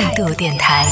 [0.00, 0.86] 态度电台，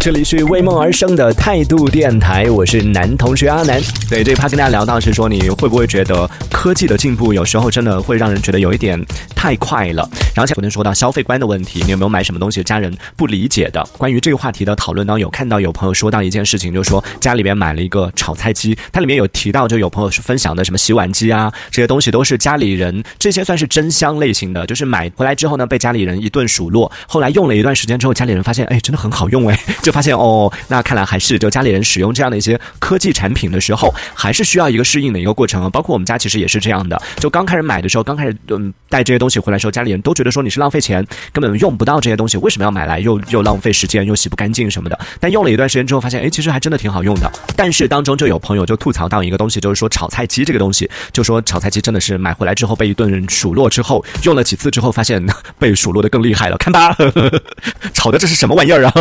[0.00, 3.78] 这里是为梦而生的态度电台，我是男同学阿南。
[4.08, 8.98] 对，这一趴跟大家聊到是说，你会不会觉得科技的进步有时候真的会让人觉得有一点
[9.36, 10.08] 太快了？
[10.34, 13.86] 然后前昨天说到消费观的问题，你有没有买什么东西家人不理解的？
[13.98, 35.70] 关于这个话题的讨论当中，有看到有朋友说到一件事情，就是说家里边买了一个炒菜机，它里面有提到，就有朋友是分享的什么洗碗机啊，这些东西都是家里人这些算是真香类型的，就是买回来之后呢，被家里人一顿数落，后来用了一段时间之后，家里人发现，哎，真的很好用哎， 就发现哦，那看来还是就家里人使用这样的一些科技产品的时候，还是需要一个适应的一个过程啊。
[35.70, 44.98] 包括我们家其实也是这样的，就刚开始买的时候，刚开始嗯带这些东西回来时候，家里人都觉得说你是浪费钱，根本用不到这些东西，为什么要买来又又浪费时间又洗不干净什么的？
[45.18, 47.30] 但用了一段时间之后，发现哎，其实还真的挺好用的。
[47.56, 55.24] 但是当中就有朋友就吐槽到一个东西，就是说炒菜机这个东西，就说炒菜机真的是买回来之后被一顿数落之后，用了几次之后，发现
[55.58, 56.56] 被数落的更厉害了。
[56.58, 56.94] 看吧，
[57.94, 58.92] 炒的这是什么玩意儿啊？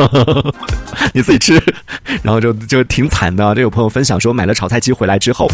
[1.13, 1.61] 你自己吃，
[2.23, 3.53] 然后就就挺惨的。
[3.53, 5.45] 这有朋友分享说，买了炒菜机回来之后，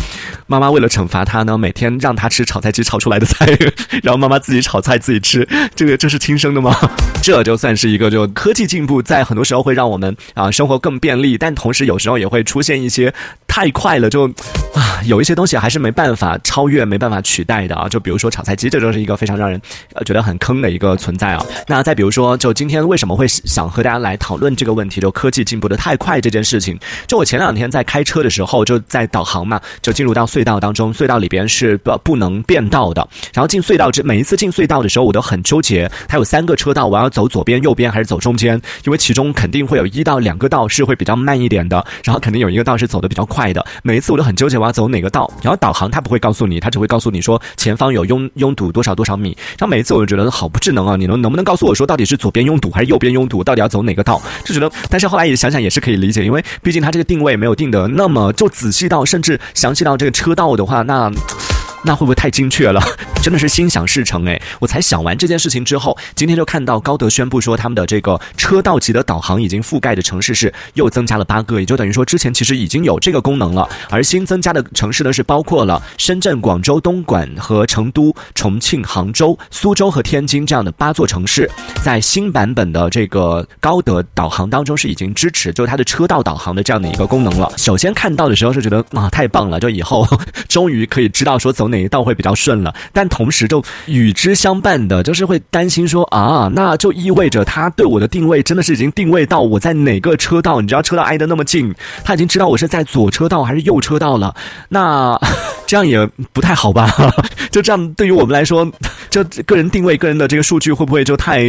[0.46, 3.48] 妈妈为了惩罚他呢，每天让他吃炒菜机炒出来的菜，
[4.04, 5.48] 然后妈妈自己炒菜自己吃。
[5.74, 6.76] 这个这是亲生的吗？
[7.24, 13.12] 这就算是一个就科技进步，在很多时候会让我们啊生活更便利，但同时有时候也会出现一些
[13.48, 14.28] 太快了，就
[14.76, 17.90] 啊有一些东西还是没办法超越、没办法取代的啊。
[17.90, 19.60] 就比如说炒菜机，这就是一个非常让人
[19.94, 21.44] 呃觉得很坑的一个存在啊。
[21.68, 23.26] 那再比如说，就今天为什么会
[23.56, 25.00] 想和大家来讨论这个问题？
[25.00, 26.78] 就科技进步的太快这件事情。
[27.08, 33.08] 就我前两天在开车的时候，就在导航嘛，就进入到隧道当中，隧道里边是不不能变道的。
[33.34, 38.62] 然后进隧道之每一次进隧道的时候，我都很纠结，它有三个车道，我要走左边、右边还是走中间？
[38.84, 43.66] 因为其中肯定会有一到两个道是会比较慢一点的，然后肯定有一个道是走的比较快的。
[43.84, 45.32] 每一次我都很纠结，我要走哪个道？
[45.42, 49.30] 然后导航它不会告诉你，它只会告诉你说前方有拥拥堵多少多少米。
[49.58, 50.98] 然后每一次我就觉得好不智能啊！
[50.98, 53.45] 你能能不能告诉我说到底是左边拥堵还是右边拥堵？
[53.46, 54.22] 到底要走哪个道？
[54.44, 61.10] 就觉得，但是后来也想想也是可以理解，因为毕竟它这个定位没有定的那么就仔细到甚至详细到这个车道的话，那。
[61.86, 62.82] 那会不会太精确了？
[63.22, 64.40] 真的是心想事成哎！
[64.60, 73.68] 我才想完这件事情之后，今天就看到高德宣布说，他们的这个车道级的导航已经覆盖的城市是又增加了八个，也就等于说之前其实已经有这个功能了。
[73.90, 81.50] 而新增加的城市呢，是包括了深圳、广州、东莞和成都、重庆、杭州、苏州和天津这样的八座城市，
[81.84, 87.52] 在新版本的这个高德导航当中是已经支持，就是它的车道导航的这样的一个功能了。
[87.58, 89.60] 首先看到的时候是觉得啊，太棒了！
[89.60, 90.08] 就以后
[90.48, 91.75] 终于可以知道说走哪。
[91.76, 92.74] 每一道会比较顺了？
[92.94, 100.62] 但同时就与之相伴的，就是会担心说啊，那就意味着他对我的定位真的是已经定位到我在哪个车道？
[100.62, 101.76] 你知道车道挨得那么近，
[102.06, 104.34] 他已经知道我是在左车道还是右车道了。
[104.70, 105.20] 那
[105.68, 106.90] 这样也不太好吧？
[107.52, 108.66] 就这样对于我们来说，
[109.10, 111.44] 就个人定位、个人的这个数据会不会就太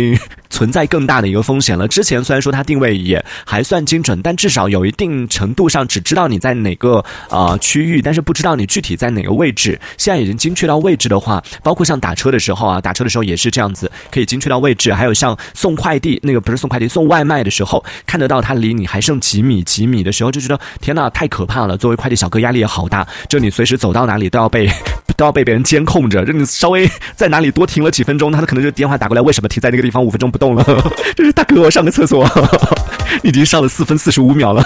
[0.50, 1.86] 存在更大的一个风险了？
[1.88, 9.80] 之前虽然说它定位也还算精准，但至少有一定程度上只知道你在哪个啊区域，但是不知道你具体在哪个位置。
[9.96, 10.16] 现在。
[10.16, 14.92] 已经精确到位置的话，包括像打车的时候啊，打车的时候也是这样子，可以精确到位置。
[14.94, 21.76] 还有像送快递，那个不是送快递，送外卖的时候，看得到它离你还剩几米几米的时候，就觉得天哪，太可怕了。
[21.76, 24.66] 作为快递小哥，压力也好大，就你随时走到哪哪里都要被
[25.16, 26.24] 都要被别人监控着。
[26.24, 30.64] 就你稍微在哪里多停了几分钟，他可能就电话打过来，为什么停在那个地方五分钟不动了？
[31.14, 32.26] 就是大哥，我上个厕所，
[33.22, 34.62] 已经上了四分四十五秒了，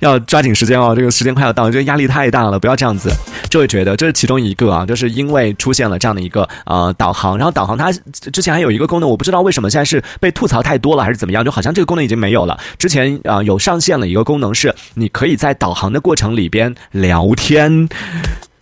[0.00, 3.10] 要抓紧时间哦，这个时间快要到，这个压力太大了，不要这样子，
[3.48, 4.54] 就会觉得这是其中一。
[4.54, 7.90] 个啊，就是因为出现了这样的一个呃导航，然后导航它
[8.32, 12.58] 之前还有一个功能，我不知道为什么现在是被吐槽太多了还是怎么样，就好像这个功能已经没有了。
[12.78, 17.88] 之前啊有上线了一个功能是，你可以在导航的过程里边聊天。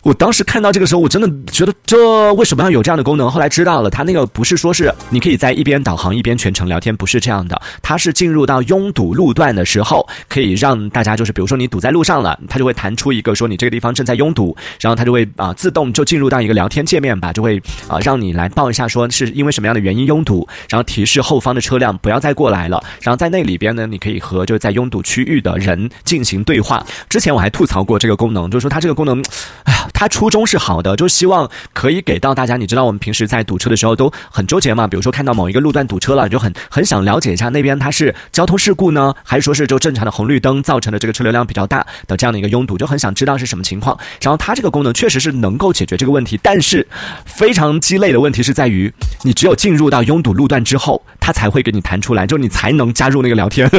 [0.09, 3.29] 我当时看到这个时候，我真的觉得这为什么要有这样的功能？
[3.29, 7.61] 后来知道了，它那个不是说是你可以在一边导航一边全程聊天，不是这样的。
[7.83, 26.83] 它是进入到拥堵路段的时候，可以让大家就是，比如说你堵在路上了，它就会弹出一个说你这个地方正在拥堵，然后它就会啊自动就进入到一个聊天界面吧，就会啊让你来报一下说是因为什么样的原因拥堵，然后提示后方的车辆不要再过来了，然后在那里边呢，你可以和就是在拥堵区域的人进行对话。
[27.07, 29.23] 之前我还吐槽过这个功能，就是说它这个功能，
[29.65, 29.78] 唉。
[29.99, 32.55] 他初衷是好的，就希望可以给到大家。
[32.55, 34.87] 你知道，我们平时在堵车的时候都很纠结嘛。
[34.87, 43.99] 比如说看到某一个路段堵车了，就很很想了解一下那边它是交通事故呢，还是说是就正常的红绿灯造成的这个车流量比较大的这样的一个拥堵，就很想知道是什么情况。
[44.21, 46.87] 然后它这个功能确实是能够解决这个问题，但是
[47.25, 48.93] 非常鸡肋的问题是在于，
[49.23, 53.69] 你只有进入到拥堵路段之后，它才会给你弹出来，就你才能加入那个聊天。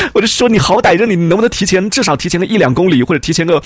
[0.14, 3.62] 我就说你好歹着你能不能提前至少提前个一两公里，或者提前个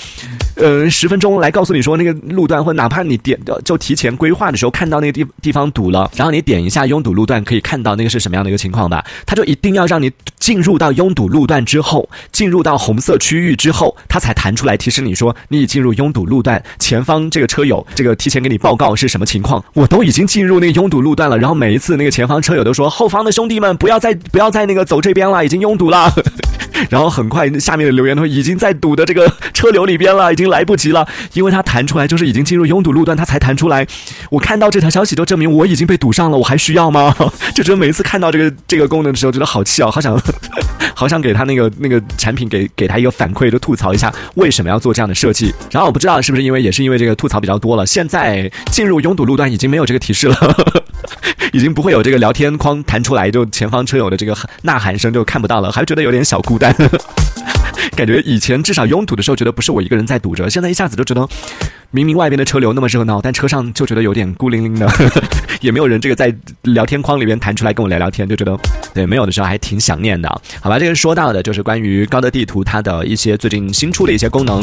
[0.56, 9.04] 呃十分钟来告诉你说那个路段，或者哪怕你点就提前规划的时候看到那个地地方堵了，然后你点一下拥堵路段，可以看到那个是什么样的一个情况吧？
[9.26, 10.10] 他就一定要让你
[10.42, 19.64] 进入到拥堵路段之后，进入到红色区域之后，它才弹出来提示你说你已进入拥堵路段，前方这个车友这个提前给你报告是什么情况。
[19.72, 26.12] 我都已经进入那个拥堵路段了，然后每一次那个前方车友都说后方的兄弟们不要再不要再那个走这边了，已经拥堵了。
[26.88, 33.86] 然后很快下面的留言都已经在堵的这个车流里边了，已经来不及了，因为它弹出来就是已经进入拥堵路段，它才弹出来。
[34.30, 37.14] 我看到这条消息就证明我已经被堵上了，我还需要吗？
[37.54, 40.20] 就觉得每一次看到这个这个功能的时候，觉得好气哦，好想
[40.94, 45.52] 好想给他那个那个产品给给他一个反馈，就吐槽一下为什么要做这样的设计。
[45.70, 50.36] 然后我不知道是不是因为也是因为这个吐槽比较多了，现在进入拥堵路段已经没有这个提示了，
[51.52, 56.74] 已经不会有这个聊天框弹出来，就前方车友的这个呐喊声就看不到了，还觉得有点小孤单。
[57.96, 61.28] 感觉以前至少拥堵的时候，觉得不是我一个人在堵着，现在一下子就觉得，
[61.90, 64.88] 明明外边的车流那么热闹，但车上就觉得有点孤零零的，
[65.60, 68.56] 也没有人这个在聊天框里边弹出来跟我聊聊天，就觉得
[68.94, 70.28] 对没有的时候还挺想念的。
[70.60, 74.62] 好吧，这个说到的就是关于高德地图它的一些最近新出的一些功能。